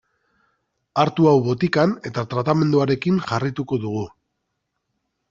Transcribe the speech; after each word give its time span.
Hartu 1.01 1.27
hau 1.31 1.35
botikan 1.47 1.93
eta 2.11 2.23
tratamenduarekin 2.31 3.21
jarraituko 3.29 3.79
dugu. 3.85 4.03